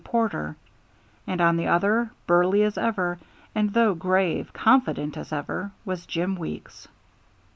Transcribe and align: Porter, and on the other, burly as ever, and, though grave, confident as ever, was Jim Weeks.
Porter, 0.03 0.55
and 1.27 1.39
on 1.39 1.57
the 1.57 1.67
other, 1.67 2.09
burly 2.25 2.63
as 2.63 2.75
ever, 2.75 3.19
and, 3.53 3.71
though 3.71 3.93
grave, 3.93 4.51
confident 4.51 5.15
as 5.15 5.31
ever, 5.31 5.69
was 5.85 6.07
Jim 6.07 6.33
Weeks. 6.35 6.87